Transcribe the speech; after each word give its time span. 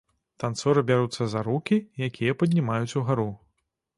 Танцоры 0.43 0.81
бяруцца 0.89 1.27
за 1.33 1.43
рукі, 1.49 1.77
якія 2.07 2.37
паднімаюць 2.39 2.97
угару. 3.03 3.29